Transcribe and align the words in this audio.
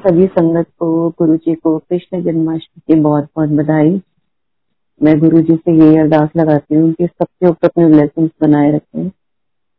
सभी 0.00 0.26
संगत 0.26 0.66
को 0.78 1.08
गुरु 1.08 1.36
जी 1.36 1.54
को, 1.54 1.78
कृष्ण 1.78 2.22
जन्माष्टमी 2.22 2.94
की 2.94 3.00
बहुत 3.00 3.24
बहुत 3.36 3.48
बधाई। 3.48 4.00
मैं 5.00 5.18
गुरु 5.18 5.40
जी 5.40 5.54
से 5.56 5.72
यही 5.72 5.96
अरदास 5.96 6.28
लगाती 6.36 6.74
हूँ 6.74 6.92
कि 6.92 7.06
सबके 7.06 7.48
ऊपर 7.48 7.68
अपने 7.68 7.86
ब्लेसिंग्स 7.86 8.30
बनाए 8.42 8.70
रखें। 8.72 9.08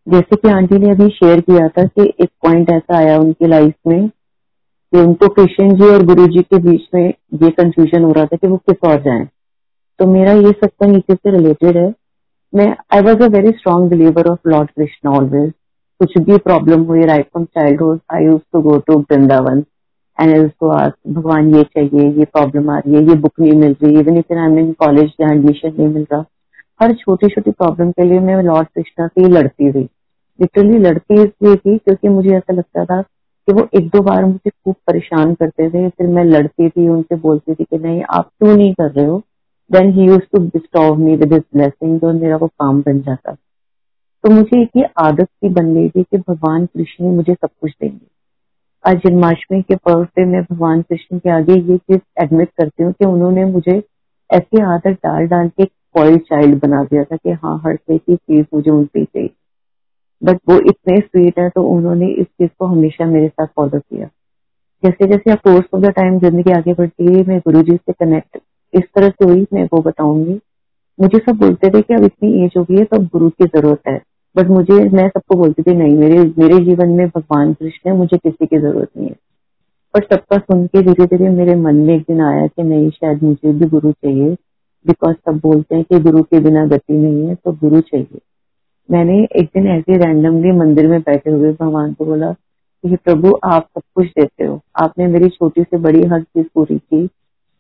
जैसे 0.07 0.35
कि 0.35 0.49
आंटी 0.49 0.77
ने 0.77 0.89
अभी 0.91 1.07
शेयर 1.09 1.39
किया 1.39 1.67
था 1.67 1.85
कि 1.85 2.03
एक 2.21 2.29
पॉइंट 2.43 2.69
ऐसा 2.69 2.97
आया 2.97 3.17
उनकी 3.19 3.47
लाइफ 3.47 3.73
में 3.87 4.07
कि 4.07 4.99
उनको 4.99 5.27
कृष्ण 5.33 5.69
जी 5.75 5.89
और 5.89 6.05
गुरु 6.05 6.27
जी 6.27 6.41
के 6.43 6.57
बीच 6.59 6.87
में 6.95 7.07
ये 7.43 7.49
कंफ्यूजन 7.51 8.03
हो 8.03 8.11
रहा 8.11 8.25
था 8.25 8.37
कि 8.37 8.47
वो 8.47 8.57
किस 8.69 8.87
और 8.89 9.01
जाए। 9.01 9.25
तो 9.99 10.05
मेरा 10.05 10.33
ये 10.33 10.51
सत्संग 10.51 10.97
इसी 10.97 11.13
से 11.13 11.31
रिलेटेड 11.31 11.77
है। 11.77 11.93
मैं 12.53 12.69
I 12.93 13.01
was 13.01 13.23
a 13.23 13.27
very 13.35 13.51
strong 13.57 13.89
believer 13.89 14.27
of 14.27 14.49
Lord 14.49 14.69
Krishna 14.69 15.09
always 15.09 15.51
कुछ 16.01 16.17
भी 16.17 16.37
प्रॉब्लम 16.37 16.83
हुई 16.83 17.05
right 17.05 17.25
from 17.25 17.45
childhood 17.45 17.99
I 18.13 18.25
use 18.25 18.41
to 18.53 18.61
go 18.61 18.77
to 18.77 18.99
Vrindavan 19.01 19.63
and 20.19 20.45
उसको 20.45 20.69
आज, 20.69 20.91
भगवान 21.07 21.55
ये 21.55 21.63
चाहिए, 21.63 22.09
ये 22.09 22.25
प्रॉब्लम 22.25 22.69
आ 22.69 22.77
रही 22.77 22.95
है, 22.95 23.01
ये 23.01 23.15
बुक 23.15 23.39
नहीं 23.39 23.51
मिल 23.51 23.75
रही 23.83 23.99
even 23.99 24.17
if 24.17 24.33
I 24.33 24.57
in 24.59 24.71
college 24.73 25.09
जहाँ 25.19 25.33
एडमिशन 25.35 25.73
नहीं 25.77 25.87
मिल 25.87 26.05
रहा। 26.13 26.25
हर 26.81 26.93
छोटी 26.93 27.27
छोटी 27.27 27.51
प्रॉब्लम 27.51 27.91
के 27.91 28.03
लिए 28.03 28.19
मैं 28.19 28.43
लॉर्ड 28.43 28.67
कृष्णा 28.67 29.07
से 29.07 29.27
लड़ती 29.27 29.71
थी 29.71 29.89
लिटरली 30.39 30.77
लड़ती 30.77 31.21
इसलिए 31.23 31.55
थी 31.55 31.77
क्योंकि 31.77 32.09
मुझे 32.09 32.29
ऐसा 32.29 32.53
लगता 32.53 32.85
था 32.85 33.01
कि 33.01 33.53
वो 33.53 33.67
एक 33.75 33.87
दो 33.87 34.01
बार 34.01 34.25
मुझे 34.25 34.49
खूब 34.49 34.75
परेशान 34.87 35.33
करते 35.33 35.69
थे, 35.69 35.89
फिर 35.89 36.07
मैं 36.07 36.23
लड़ती 36.25 36.69
थी, 36.69 36.87
उनसे 36.87 37.15
बोलती 37.15 37.53
थी 37.53 37.63
कि 37.63 37.77
नहीं, 37.77 38.03
आप 38.09 38.29
क्यों 38.39 38.57
नहीं 38.57 38.73
कर 38.73 38.91
रहे 38.91 39.05
हो? 39.05 39.21
Then 39.71 39.91
he 39.91 40.05
use 40.05 40.19
to 40.19 40.39
disturb 40.39 40.97
me 40.97 41.15
with 41.15 41.33
his 41.33 41.43
blessing 41.55 42.03
और 42.03 42.13
मेरा 42.13 42.35
वो 42.35 42.47
काम 42.47 42.81
बन 42.81 43.01
जाता। 43.01 43.33
तो 44.23 44.29
मुझे 44.29 44.61
एक 44.61 44.69
ये 44.77 44.85
आदत 44.97 45.23
सी 45.23 45.49
बन 45.49 45.73
गई 45.73 45.89
थी 45.89 46.03
कि 46.03 46.17
भगवान 46.17 46.65
कृष्ण 46.65 47.05
मुझे 47.05 47.33
सब 47.33 47.49
कुछ 47.61 47.71
देंगे। 47.81 48.10
आज 48.83 48.97
जन्माष्टमी 48.97 49.61
के 49.61 49.75
पर्व 49.75 50.03
पे 50.05 50.23
मैं 50.25 50.41
भगवान 50.43 50.81
कृष्ण 50.81 51.17
के 51.19 51.29
आगे 51.29 51.53
ये 51.53 51.77
चीज़ 51.77 51.99
एडमिट 52.23 52.49
करती 52.57 52.83
हूँ 52.83 52.91
कि 52.93 53.05
उन्होंने 53.05 53.43
मुझे 53.45 53.77
ऐसी 54.29 54.61
आदत 54.63 54.97
डाल 55.05 55.27
डाल 55.27 55.49
के 55.49 55.65
कॉइल 55.65 56.17
चाइल्ड 56.19 56.59
बना 56.59 56.83
दिया 56.83 57.03
था 57.03 57.15
कि 57.15 57.31
हाँ 57.43 57.55
हर 57.65 57.75
से 57.75 57.97
की 57.97 58.15
चीज़ 58.15 58.45
मुझे 58.53 58.71
उनसे 58.71 59.03
चाहिए। 59.03 59.29
बट 60.21 60.39
वो 60.49 60.57
इतने 60.69 60.97
स्वीट 60.99 61.39
है 61.39 61.49
तो 61.49 61.63
उन्होंने 61.67 62.07
इस 62.11 62.25
चीज़ 62.27 62.49
को 62.59 62.65
हमेशा 62.65 63.05
मेरे 63.05 63.27
साथ 63.27 63.47
फॉलो 63.55 63.79
किया। 63.79 64.07
जैसे 64.83 65.07
जैसे 65.07 65.35
कोर्स 65.35 65.65
ऑफ़ 65.75 65.81
द 65.81 65.91
टाइम 65.95 66.19
ज़िंदगी 66.19 66.51
आगे 66.51 66.73
बढ़ती 66.73 67.13
है 67.13 67.23
मैं 67.27 67.39
गुरु 67.39 67.61
जी 67.61 67.75
से 67.77 67.93
कनेक्ट 67.93 68.37
इस 68.73 68.83
तरह 68.95 69.09
से 69.09 69.25
हुई, 69.25 69.45
मैं 69.53 69.67
वो 69.73 69.81
बताऊँगी। 69.81 70.39
मुझे 70.99 71.19
सब 71.19 71.37
बोलते 71.37 71.69
थे 71.69 71.81
कि 71.81 71.93
अब 71.93 72.03
इतनी 72.03 72.43
एज 72.45 72.53
हो 72.57 72.63
गई 72.63 72.77
है 72.77 72.83
तो 72.83 72.97
अब 72.97 73.05
गुरु 73.13 73.29
की 73.29 73.45
ज़रूरत 73.45 73.87
है। 73.87 74.01
बट 74.37 74.47
मुझे, 74.47 74.89
मैं 74.89 75.09
सबको 75.09 75.35
बोलती 75.35 75.63
थी, 75.63 75.75
नहीं, 75.75 75.95
मेरे 75.95 76.19
मेरे 76.19 76.65
जीवन 76.65 76.89
में 76.89 77.07
भगवान 77.07 77.53
कृष्ण 77.53 77.91
है, 77.91 77.97
मुझे 77.97 78.17
किसी 78.17 78.45
की 78.45 78.57
ज़रूरत 78.57 78.89
नहीं 78.97 79.07
है। 79.07 79.15
पर 79.93 80.03
सबका 80.03 80.37
सुन 80.37 80.67
के 80.67 80.81
धीरे 80.81 81.05
धीरे 81.05 81.29
मेरे 81.29 81.55
मन 81.55 81.75
में 81.75 81.95
एक 81.95 82.01
दिन 82.01 82.21
आया 82.21 82.47
कि 82.47 82.63
नहीं, 82.63 82.89
शायद 82.89 83.23
मुझे 83.23 83.53
भी 83.53 83.65
गुरु 83.65 83.91
चाहिए। 83.91 84.35
बिकॉज़ 84.87 85.15
सब 85.15 85.39
बोलते 85.43 85.75
हैं 85.75 85.83
कि 85.83 85.99
गुरु 85.99 86.23
के 86.23 86.39
बिना 86.39 86.65
गति 86.65 86.93
नहीं 86.93 87.27
है 87.27 87.35
तो 87.35 87.51
गुरु 87.51 87.81
चाहिए। 87.81 88.19
मैंने 88.91 89.27
एक 89.35 89.45
दिन 89.45 89.67
ऐसे 89.67 89.97
रैंडमली 89.97 90.51
मंदिर 90.51 90.87
में 90.87 91.01
बैठे 91.01 91.31
हुए 91.31 91.53
भगवान 91.53 91.93
को 91.93 92.05
बोला 92.05 92.31
कि 92.31 92.95
प्रभु, 92.95 93.39
आप 93.43 93.63
सब 93.63 93.81
कुछ 93.95 94.07
देते 94.07 94.43
हो। 94.43 94.59
आपने 94.81 95.07
मेरी 95.07 95.29
छोटी 95.29 95.63
से 95.63 95.77
बड़ी 95.77 96.03
हर 96.03 96.21
चीज़ 96.21 96.47
पूरी 96.55 96.77
की। 96.77 97.09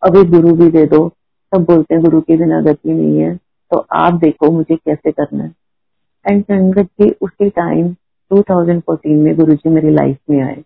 एक 0.05 0.31
गुरु 0.31 0.55
भी 0.55 0.71
दे 0.71 0.85
दो। 0.85 1.09
सब 1.55 1.61
बोलते 1.61 1.95
हैं, 1.95 2.03
गुरु 2.03 2.21
के 2.21 2.37
बिना 2.37 2.61
गति 2.61 2.91
नहीं 2.93 3.19
है। 3.19 3.35
तो 3.71 3.85
आप 3.91 4.13
देखो 4.13 4.51
मुझे 4.51 4.75
कैसे 4.75 5.11
करना 5.11 5.43
है। 5.43 5.60
एंड 6.27 6.43
संगत 6.43 6.85
जी, 7.01 7.09
उसी 7.21 7.49
टाइम 7.49 7.87
2014 8.31 9.17
में 9.17 9.35
गुरु 9.35 9.53
जी 9.53 9.69
मेरी 9.69 9.89
लाइफ 9.89 10.17
में 10.29 10.41
आए। 10.41 10.63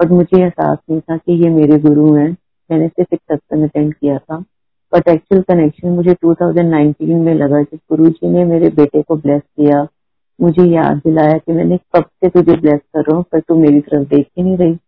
बट 0.00 0.10
मुझे 0.10 0.42
एहसास 0.42 0.78
नहीं 0.90 1.00
था 1.00 1.16
कि 1.16 1.32
ये 1.32 1.48
मेरे 1.48 1.78
गुरु 1.78 2.14
हैं। 2.14 2.36
मैंने 2.70 2.88
सिर्फ़ 2.88 3.14
एक 3.14 3.20
सत्संग 3.32 3.64
अटेंड 3.64 3.94
किया 3.94 4.18
था। 4.18 4.44
बट 4.92 5.08
एक्चुअल 5.08 5.42
कनेक्शन 5.42 5.88
मुझे 5.88 6.14
2019 6.14 7.14
में 7.14 7.34
लगा 7.34 7.62
जब 7.62 7.76
गुरु 7.76 8.08
जी 8.08 8.28
ने 8.28 8.44
मेरे 8.44 8.68
बेटे 8.68 9.02
को 9.02 9.16
ब्लेस 9.16 9.42
किया। 9.42 9.86
मुझे 10.40 10.64
याद 10.64 10.96
दिलाया 10.96 11.38
कि 11.38 11.52
मैंने 11.52 11.76
कब 11.76 12.02
से 12.02 12.28
तुझे 12.28 12.56
ब्लेस 12.56 12.80
कर 12.94 13.00
रहा 13.00 13.16
हूँ, 13.16 13.24
पर 13.32 13.40
तू 13.40 13.54
मेरी 13.54 13.80
तरफ़ 13.80 14.08
देख 14.08 14.26
ही 14.38 14.42
नहीं 14.42 14.56
रही। 14.56 14.78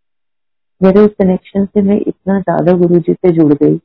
मेरे 0.81 0.99
उस 0.99 1.11
कनेक्शन 1.19 1.65
से 1.65 1.81
मैं 1.81 1.99
इतना 2.07 2.39
ज़्यादा 2.39 2.73
गुरु 2.73 2.99
जी 2.99 3.13
से 3.13 3.31
जुड़ 3.31 3.53
गई। 3.53 3.79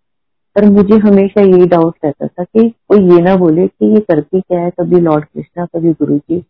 पर 0.56 0.70
मुझे 0.70 0.96
हमेशा 0.96 1.40
यही 1.40 1.66
डाउट 1.66 1.94
रहता 2.04 2.26
था 2.26 2.44
कि 2.44 2.68
कोई 2.68 3.16
ये 3.16 3.22
ना 3.22 3.36
बोले 3.36 3.66
कि 3.66 3.94
ये 3.94 4.00
करती 4.00 4.40
क्या 4.40 4.60
है, 4.60 4.70
कभी 4.70 5.00
लॉर्ड 5.00 5.24
कृष्णा 5.24 5.66
कभी 5.66 5.92
गुरु 5.92 6.18
जी। 6.18 6.44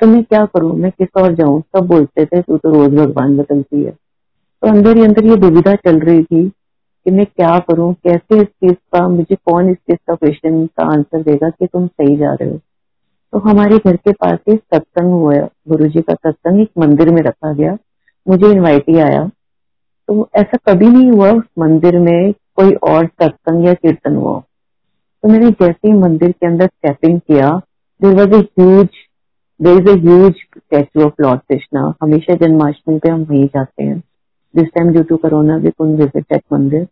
तो 0.00 0.06
मैं 0.06 0.24
क्या 0.24 0.44
करूँ? 0.44 0.76
मैं 0.76 0.90
किस 0.90 1.08
और 1.16 1.34
जाऊँ? 1.34 1.60
सब 1.60 1.86
बोलते 1.86 2.24
थे, 2.24 2.42
तू 2.42 2.56
तो 2.56 2.70
रोज 2.70 2.94
भगवान 2.94 3.36
बदलती 3.36 3.82
है। 3.82 3.90
तो 4.62 4.68
अंदर 4.68 4.96
ही 4.96 5.04
अंदर 5.04 5.24
ये 5.24 5.36
दुविधा 5.36 5.74
चल 5.74 6.00
रही 6.00 6.24
थी 6.24 6.48
कि 7.04 7.10
मैं 7.10 7.26
क्या 7.26 7.58
करूँ? 7.58 7.94
कैसे 7.94 8.36
इस 8.36 8.46
चीज़ 8.46 8.72
का, 8.72 9.08
मुझे 9.08 9.34
कौन 9.34 9.68
इस 9.68 9.76
चीज़ 9.76 9.98
का 10.06 10.14
क्वेश्चन 10.14 10.66
का 10.66 10.84
आंसर 10.84 11.22
देगा 11.22 11.50
कि 11.50 11.66
तुम 11.66 11.86
सही 11.86 12.16
जा 12.16 12.32
रहे 12.32 12.50
हो? 12.50 12.60
तो 13.32 13.38
हमारे 13.38 13.78
घर 13.78 13.96
के 13.96 14.12
पास 14.12 14.38
ही 14.48 14.56
सत्संग 14.56 15.12
हुआ, 15.12 15.34
गुरु 15.68 15.88
जी 15.88 16.00
का 16.00 16.14
सत्संग 16.14 16.60
एक 16.60 16.70
मंदिर 16.78 17.10
में 17.10 17.22
रखा 17.22 17.52
गया। 17.52 17.78
मुझे 18.28 18.50
इनवाइट 18.50 18.84
ही 18.88 18.98
आया। 18.98 19.30
तो 20.08 20.28
ऐसा 20.34 20.58
कभी 20.68 20.86
नहीं 20.86 21.10
हुआ 21.10 21.32
उस 21.32 21.44
मंदिर 21.58 21.98
में 21.98 22.34
कोई 22.58 22.74
और 22.90 23.06
सत्संग 23.06 23.66
या 23.66 23.74
कीर्तन 23.74 24.16
हुआ। 24.16 24.38
तो 24.38 25.28
मैंने 25.28 25.50
जैसे 25.50 25.88
ही 25.88 25.92
मंदिर 25.92 26.32
के 26.32 26.46
अंदर 26.46 26.66
स्टेपिंग 26.66 27.20
किया 27.20 27.50
there 28.00 28.14
was 28.14 28.34
huge 28.34 28.88
there 29.60 29.78
is 29.78 29.88
a 29.88 30.34
statue 30.34 31.04
of 31.04 31.22
Lord 31.22 31.40
Krishna 31.48 31.92
हमेशा 32.02 32.34
जन्माष्टमी 32.36 32.98
पे 32.98 33.08
हम 33.08 33.22
वहीं 33.22 33.46
जाते 33.46 33.84
हैं। 33.84 33.98
This 34.54 34.68
time 34.74 34.90
due 34.92 35.02
to 35.02 35.16
corona 35.16 35.56
we 35.56 35.70
can 35.70 35.94
visit 35.96 36.22
that 36.22 36.42
मंदिर। 36.52 36.86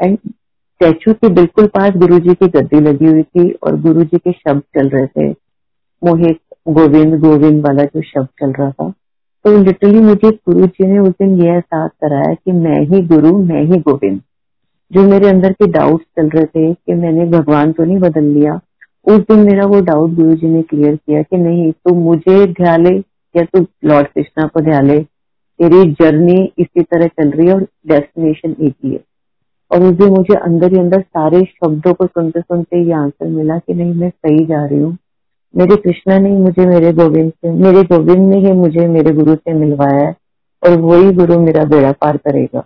एंड 0.00 0.18
स्टैचू 0.18 1.12
के 1.12 1.28
बिल्कुल 1.28 1.66
पास 1.66 1.96
गुरु 1.96 2.18
जी 2.18 2.34
की 2.34 2.46
गद्दी 2.48 2.80
लगी 2.80 3.06
हुई 3.06 3.22
थी 3.22 3.50
और 3.52 3.80
गुरु 3.80 4.04
जी 4.04 4.18
के 4.18 4.32
शब्द 4.32 4.62
चल 4.76 4.88
रहे 4.88 5.06
थे। 5.06 5.30
मोहित 6.02 6.40
गोविंद 6.68 7.18
गोविंद 7.20 7.64
वाला 7.66 7.84
जो 7.84 8.02
शब्द 8.02 8.28
चल 8.40 8.52
रहा 8.52 8.70
था। 8.70 8.88
तो 9.44 9.56
लिटरली 9.62 10.00
मुझे 10.00 10.30
गुरु 10.30 10.66
जी 10.66 10.86
ने 10.86 10.98
उस 10.98 11.14
दिन 11.22 11.40
यह 11.42 11.52
एहसास 11.52 11.90
कराया 12.00 12.34
कि 12.34 12.52
मैं 12.52 12.80
ही 12.80 13.00
गुरु, 13.06 13.36
मैं 13.38 13.62
ही 13.62 13.80
गोविंद। 13.80 14.20
जो 14.92 15.02
मेरे 15.02 15.28
अंदर 15.28 15.52
के 15.52 15.66
डाउट्स 15.66 16.04
चल 16.16 16.28
रहे 16.28 16.44
थे 16.44 16.72
कि 16.74 16.94
मैंने 16.94 17.24
भगवान 17.26 17.72
तो 17.72 17.84
नहीं 17.84 17.98
बदल 17.98 18.24
लिया, 18.24 18.60
उस 19.06 19.18
दिन 19.18 19.38
मेरा 19.38 19.66
वो 19.66 19.80
डाउट 19.80 20.10
गुरु 20.10 20.34
जी 20.34 20.46
ने 20.46 20.62
क्लियर 20.62 20.96
किया 20.96 21.22
कि 21.22 21.36
नहीं, 21.36 21.70
तू 21.72 21.94
मुझे 21.94 22.46
ध्याले 22.46 22.94
या 23.34 23.42
तू 23.44 23.66
लॉर्ड 23.84 24.06
कृष्णा 24.06 24.46
को 24.46 24.60
ध्याले 24.60 24.98
तेरी 25.60 25.90
जर्नी 25.92 26.52
इसी 26.58 26.82
तरह 26.82 27.06
चल 27.06 27.30
रही 27.30 27.46
है 27.46 27.54
और 27.54 27.62
डेस्टिनेशन 27.62 28.54
एक 28.60 28.74
ही 28.84 28.92
है। 28.92 29.00
और 29.70 29.82
उस 29.82 29.92
दिन 29.92 30.08
मुझे 30.08 30.34
अंदर 30.34 30.72
ही 30.72 30.78
अंदर 30.78 31.00
सारे 31.00 31.40
शब्दों 31.44 31.92
को 31.94 32.06
सुनते 32.06 32.40
सुनते 32.40 32.82
ये 32.82 32.92
आंसर 32.92 33.26
मिला 33.26 33.58
कि 33.58 33.74
नहीं, 33.74 33.94
मैं 33.94 34.10
सही 34.10 34.44
जा 34.46 34.64
रही 34.66 34.78
हूँ। 34.78 34.96
मेरे 35.54 35.76
कृष्णा 35.76 36.18
ने 36.18 36.30
मुझे, 36.30 36.66
मेरे 36.66 36.92
गोविंद 36.92 37.30
से, 37.30 37.50
मेरे 37.50 37.82
गोविंद 37.82 38.28
ने 38.28 38.38
ही 38.38 38.52
मुझे, 38.52 38.86
मेरे 38.88 39.12
गुरु 39.12 39.34
से 39.34 39.52
मिलवाया 39.52 40.06
है 40.06 40.14
और 40.62 40.78
वही 40.80 41.12
गुरु 41.12 41.40
मेरा 41.40 41.64
बेड़ा 41.64 41.92
पार 41.92 42.16
करेगा। 42.16 42.64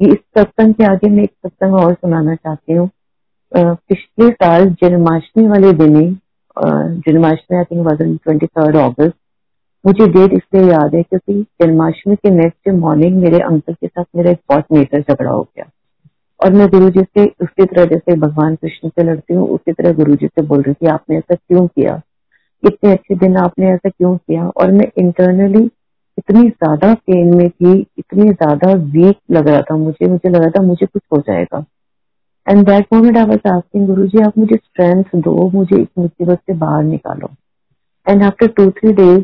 इस 0.00 0.16
सत्संग 0.36 0.74
के 0.74 0.84
आगे 0.84 1.08
मैं 1.10 1.22
एक 1.22 1.30
सत्संग 1.30 1.74
और 1.74 1.92
सुनाना 1.94 2.34
चाहती 2.34 2.72
हूँ। 2.72 2.88
पिछले 3.52 4.28
साल 4.30 4.68
जन्माष्टमी 4.82 5.46
वाले 5.48 5.72
दिन 5.74 5.94
Janmashtami 7.06 7.56
I 7.58 7.64
think 7.64 7.86
was 7.86 8.02
twenty 8.16 8.46
third 8.46 8.76
August 8.76 9.14
मुझे 9.84 10.06
डेट 10.08 10.32
इसलिए 10.32 10.70
याद 10.70 10.94
है 10.94 11.02
क्योंकि 11.02 11.40
जन्माष्टमी 11.62 12.14
के 12.16 12.30
नेक्स्ट 12.30 12.68
मॉर्निंग 12.74 13.16
मेरे 13.22 13.40
अंकल 13.40 13.74
के 13.74 13.86
साथ 13.86 14.04
मेरा 14.16 14.30
एक 14.30 14.38
बहुत 14.48 14.64
मेजर 14.72 15.00
झगड़ा 15.00 15.30
हो 15.30 15.42
गया। 15.42 15.64
और 16.40 16.52
मैं 16.52 16.68
गुरु 16.70 16.90
जी 16.90 17.02
से 17.02 17.24
उसी 17.42 17.64
तरह 17.64 17.84
जैसे 17.86 18.16
भगवान 18.16 18.54
कृष्ण 18.56 18.88
से 18.88 19.02
लड़ती 19.04 19.34
हूँ 19.34 19.48
उसी 19.54 19.72
तरह 19.72 19.92
गुरु 19.94 20.14
जी 20.14 20.26
से 20.26 20.42
बोल 20.42 20.62
रही 20.62 20.74
थी, 20.74 20.86
आपने 20.86 21.16
ऐसा 21.18 21.34
क्यों 21.34 21.66
किया? 21.66 22.00
इतने 22.62 22.92
अच्छे 22.92 23.14
दिन 23.16 23.36
आपने 23.36 23.70
ऐसा 23.70 23.88
क्यों 23.88 24.16
किया? 24.16 24.48
और 24.48 24.72
मैं 24.72 24.86
इंटरनली 24.98 25.70
इतनी 26.18 26.48
ज़्यादा 26.48 26.92
पेन 26.96 27.34
में 27.36 27.48
थी, 27.50 27.72
इतनी 27.98 28.28
ज़्यादा 28.28 28.72
वीक 28.92 29.16
लग 29.30 29.48
रहा 29.48 29.60
था 29.62 29.76
मुझे 29.76 30.06
मुझे 30.06 30.28
लग 30.28 30.40
रहा 30.42 30.50
था 30.50 30.62
मुझे 30.62 30.86
कुछ 30.86 31.02
हो 31.12 31.18
जाएगा। 31.20 31.64
And 32.46 32.64
that 32.66 32.86
moment 32.92 33.16
I 33.16 33.24
was 33.24 33.46
asking 33.46 33.86
Guru 33.86 34.06
ji, 34.06 34.20
आप 34.20 34.38
मुझे 34.38 34.56
स्ट्रेंथ 34.56 35.04
दो, 35.16 35.50
मुझे 35.50 35.76
इस 35.76 35.88
मुसीबत 35.98 36.38
से 36.40 36.54
बाहर 36.56 36.84
निकालो। 36.84 37.30
And 38.06 38.22
after 38.22 38.46
two 38.46 38.70
three 38.70 38.92
days 38.92 39.20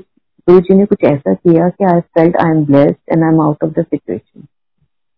Guru 0.49 0.61
ji 0.61 0.75
ने 0.75 0.85
कुछ 0.87 1.05
ऐसा 1.05 1.35
किया 1.35 1.69
कि 1.69 1.85
I 1.85 2.01
felt 2.01 2.37
I 2.37 2.51
am 2.51 2.65
blessed 2.65 3.13
and 3.13 3.23
I 3.23 3.29
am 3.29 3.41
out 3.41 3.65
of 3.65 3.71
the 3.71 3.85
situation 3.85 4.47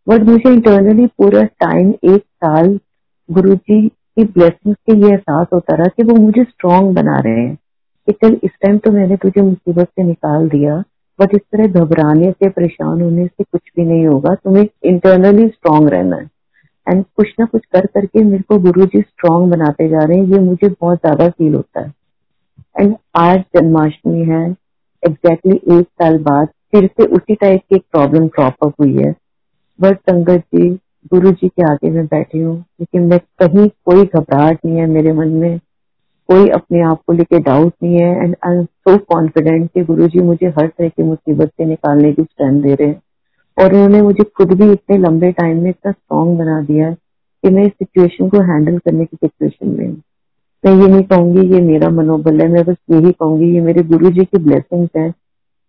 but 0.06 0.22
मुझे 0.22 0.52
इंटरनली 0.52 1.06
पूरा 1.18 1.42
टाइम 1.60 1.92
एक 2.04 2.22
साल 2.44 2.78
गुरु 3.28 3.54
जी 3.54 3.86
की 3.88 4.24
ब्लेसिंग 4.24 4.74
से 4.74 4.96
ये 4.96 5.12
एहसास 5.12 5.46
होता 5.52 5.76
रहा 5.76 5.86
कि 5.96 6.02
वो 6.02 6.14
मुझे 6.16 6.42
स्ट्रांग 6.44 6.94
बना 6.94 7.18
रहे 7.20 7.40
हैं। 7.40 7.54
कि 8.08 8.12
चल, 8.12 8.38
इस 8.44 8.50
टाइम 8.62 8.78
तो 8.78 8.90
मैंने 8.92 9.16
तुझे 9.16 9.42
मुसीबत 9.42 9.88
से 9.88 10.02
निकाल 10.02 10.48
दिया 10.48 10.82
बट 11.18 11.34
इस 11.34 11.40
तरह 11.52 11.66
घबराने 11.80 12.30
से, 12.30 12.48
परेशान 12.48 13.00
होने 13.02 13.26
से 13.26 13.44
कुछ 13.44 13.60
भी 13.76 13.84
नहीं 13.84 14.06
होगा। 14.06 14.34
तुम्हें 14.34 14.66
इंटरनली 14.84 15.46
स्ट्रांग 15.48 15.88
रहना 15.88 16.16
है। 16.16 16.28
एंड 16.86 17.04
कुछ 17.16 17.28
ना 17.40 17.44
कुछ 17.44 17.64
कर 17.72 17.86
करके 17.86 18.22
मेरे 18.24 18.42
को 18.48 18.58
गुरु 18.58 18.86
जी 18.86 19.00
स्ट्रांग 19.00 19.50
बनाते 19.50 19.88
जा 19.88 20.04
रहे 20.04 20.18
हैं। 20.18 20.26
ये 20.26 20.38
मुझे 20.38 20.68
बहुत 20.68 20.98
ज़्यादा 20.98 21.28
फील 21.28 21.54
होता 21.54 21.80
है। 21.80 21.92
एंड 22.80 22.94
आज 23.16 23.38
जन्माष्टमी 23.56 24.24
है। 24.24 24.44
एग्जैक्टली 25.02 25.52
exactly 25.52 25.80
एक 25.80 25.86
साल 26.02 26.18
बाद 26.18 26.48
फिर 26.72 26.86
से 26.86 27.06
उसी 27.06 27.34
टाइप 27.34 27.60
की 27.60 27.76
एक 27.76 27.82
प्रॉब्लम 27.92 28.26
क्रॉप 28.28 28.64
अप 28.64 28.74
हुई 28.80 28.96
है। 28.96 29.14
बट 29.78 29.98
संगत 30.00 30.44
जी 30.54 30.68
गुरु 31.12 31.30
जी 31.30 31.48
के 31.48 31.62
आगे 31.62 31.90
मैं 31.90 32.04
बैठी 32.06 32.38
हूँ। 32.38 32.56
लेकिन 32.80 33.02
मैं 33.02 33.18
कहीं 33.42 33.68
कोई 33.86 34.04
घबराहट 34.04 34.58
नहीं 34.64 34.76
है 34.76 34.86
मेरे 34.86 35.12
मन 35.12 35.28
में। 35.28 35.60
कोई 36.28 36.48
अपने 36.48 36.80
आप 36.80 37.00
को 37.06 37.12
लेके 37.12 37.38
डाउट 37.38 37.72
नहीं 37.82 37.98
है 38.00 38.24
and 38.24 38.36
I 38.46 38.56
am 38.56 38.64
so 38.64 38.96
confident 39.12 39.70
कि 39.74 39.84
गुरु 39.84 40.06
जी 40.08 40.20
मुझे 40.20 40.46
हर 40.48 40.66
तरह 40.66 40.88
की 40.88 41.02
मुसीबत 41.02 41.48
से 41.48 41.64
निकालने 41.64 42.12
की 42.12 42.22
स्ट्रेंथ 42.22 42.62
दे 42.62 42.74
रहे 42.74 42.88
हैं। 42.88 43.02
और 43.58 43.74
उन्होंने 43.74 44.02
मुझे 44.02 44.24
खुद 44.36 44.52
भी 44.52 44.70
इतने 44.72 44.98
लंबे 44.98 45.30
टाइम 45.32 45.62
में 45.62 45.70
इतना 45.70 45.92
स्ट्रॉन्ग 45.92 46.38
बना 46.38 46.60
दिया 46.60 46.88
है 46.88 46.94
कि 47.44 47.50
मैं 47.50 47.62
इस 47.62 47.72
सिचुएशन 47.72 48.28
को 48.28 48.40
हैंडल 48.40 48.78
करने 48.78 49.04
की 49.04 49.16
सिचुएशन 49.16 49.68
में 49.68 49.96
मैं 50.64 50.74
ये 50.74 50.86
नहीं 50.88 51.02
कहूँगी 51.02 51.54
ये 51.54 51.60
मेरा 51.60 51.88
मनोबल 51.88 52.40
है, 52.40 52.48
मैं 52.48 52.64
बस 52.64 52.76
यही 52.90 53.12
कहूँगी 53.12 53.50
ये 53.54 53.60
मेरे 53.60 53.82
गुरु 53.82 54.10
जी 54.10 54.24
की 54.24 54.38
ब्लेसिंग्स 54.38 54.90
है 54.96 55.10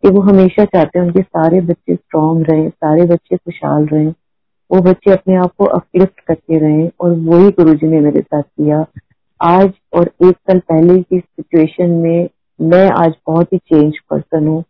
कि 0.03 0.09
वो 0.09 0.21
हमेशा 0.21 0.65
चाहते 0.65 0.99
हैं 0.99 1.05
उनके 1.05 1.21
सारे 1.21 1.61
बच्चे 1.61 1.95
स्ट्रांग 1.95 2.45
रहे, 2.49 2.69
सारे 2.69 3.05
बच्चे 3.05 3.37
खुशहाल 3.37 3.85
रहे, 3.85 4.07
वो 4.71 4.81
बच्चे 4.81 5.11
अपने 5.11 5.35
आप 5.35 5.51
को 5.57 5.65
अपलिफ्ट 5.65 6.19
करते 6.19 6.59
रहे, 6.59 6.87
और 7.01 7.11
वही 7.11 7.49
गुरु 7.49 7.73
जी 7.73 7.87
ने 7.87 7.99
मेरे 7.99 8.21
साथ 8.21 8.41
किया। 8.41 8.85
आज 9.41 9.71
और 9.93 10.09
एक 10.25 10.35
साल 10.37 10.59
पहले 10.59 11.01
की 11.01 11.19
सिचुएशन 11.19 11.89
में 11.93 12.29
मैं 12.59 12.89
आज 12.91 13.13
बहुत 13.27 13.51
ही 13.53 13.57
चेंज 13.57 13.97
पर्सन 14.09 14.47
हूँ। 14.47 14.63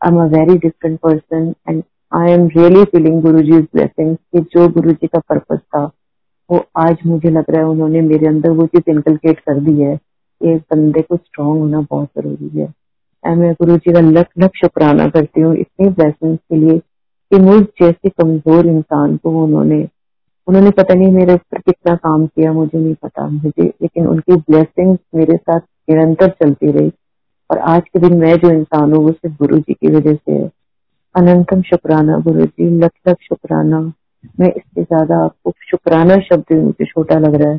I 0.00 0.10
am 0.10 0.20
a 0.20 0.26
very 0.28 0.56
different 0.58 0.98
person 1.00 1.52
and 1.68 1.82
I 2.12 2.30
am 2.32 2.46
really 2.48 2.84
feeling 2.84 3.20
Guru 3.22 3.40
ji 3.40 3.58
blessing 3.58 4.14
कि 4.16 4.40
जो 4.52 4.68
गुरु 4.68 4.92
जी 4.92 5.06
का 5.06 5.18
पर्पज 5.20 5.58
था, 5.58 5.84
वो 6.50 6.64
आज 6.78 6.98
मुझे 7.06 7.30
लग 7.30 7.50
रहा 7.50 7.60
है 7.60 7.68
उन्होंने 7.68 8.00
मेरे 8.02 8.26
अंदर 8.28 8.50
वो 8.50 8.66
चीज़ 8.66 8.90
इनकलकेट 8.90 9.40
कर 9.40 9.60
दी 9.60 9.80
है 9.80 9.94
एक 9.94 10.60
बंदे 10.72 11.02
को 11.02 11.16
स्ट्रांग 11.16 11.58
होना 11.60 11.80
बहुत 11.80 12.08
ज़रूरी 12.18 12.58
है। 12.60 12.72
एंड 13.24 13.38
मैं 13.38 13.52
गुरु 13.54 13.76
जी 13.76 13.92
का 13.92 14.00
लख 14.00 14.28
लख 14.38 14.56
शुक्राना 14.56 15.08
करती 15.08 15.40
हूँ 15.40 15.54
इतनी 15.56 15.88
ब्लेसिंग 15.90 16.36
के 16.38 16.56
लिए 16.56 16.78
कि 16.78 17.38
मुझ 17.40 17.62
जैसे 17.80 18.08
कमज़ोर 18.10 18.66
इंसान 18.66 19.16
को 19.16 19.42
उन्होंने 19.44 19.82
उन्होंने 20.48 20.70
पता 20.70 20.94
नहीं 20.94 21.12
मेरे 21.12 21.34
ऊपर 21.34 21.58
कितना 21.58 21.94
काम 21.94 22.26
किया, 22.26 22.52
मुझे 22.52 22.78
नहीं 22.78 22.94
पता, 22.94 23.28
मुझे, 23.28 23.62
लेकिन 23.62 24.06
उनकी 24.06 24.36
ब्लेसिंग 24.36 24.98
मेरे 25.14 25.36
साथ 25.36 25.60
निरंतर 25.60 26.28
चलती 26.28 26.70
रही। 26.70 26.92
और 27.50 27.58
आज 27.58 27.82
के 27.82 27.98
दिन 27.98 28.18
मैं 28.18 28.36
जो 28.36 28.50
इंसान 28.50 28.92
हूँ, 28.92 29.04
वो 29.04 29.12
सिर्फ़ 29.12 29.36
गुरु 29.36 29.58
जी 29.58 29.74
की 29.74 29.88
वजह 29.88 30.14
से 30.14 30.32
है। 30.32 30.50
अनंतम 31.14 31.62
शुक्राना, 31.62 32.18
गुरु 32.18 32.46
जी, 32.46 32.78
लख 32.78 32.90
लख 33.08 33.16
शुक्राना। 33.22 33.92
मैं 34.40 34.48
इससे 34.48 34.82
ज़्यादा 34.82 35.16
आपको 35.18 35.52
शुक्राना 35.70 36.16
शब्द 36.16 36.52
मुझे 36.52 36.84
छोटा 36.84 37.18
लग 37.18 37.34
रहा 37.34 37.52
है। 37.52 37.58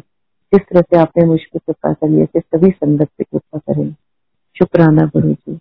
जिस 0.54 0.62
तरह 0.62 0.82
से 0.82 0.98
आपने 0.98 1.26
मुझ 1.26 1.40
पर 1.42 1.60
कृपा 1.60 1.94
करी 1.94 2.16
है 2.16 2.26
सभी 2.26 2.72
संगत 2.72 3.08
पे 3.18 3.24
कृपा 3.24 3.58
करें। 3.58 3.96
शुक्राना, 4.58 5.06
गुरु 5.06 5.34
जी। 5.34 5.60